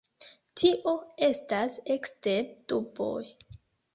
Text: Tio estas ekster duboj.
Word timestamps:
Tio 0.61 0.93
estas 1.27 1.77
ekster 1.97 2.49
duboj. 2.73 3.21